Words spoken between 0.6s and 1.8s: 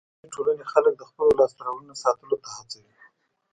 خلک د خپلو لاسته